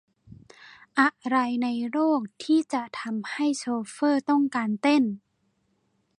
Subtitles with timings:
[0.99, 5.03] อะไรในโลกที่จะทำให้โชเฟอร์ต้องการเต้น?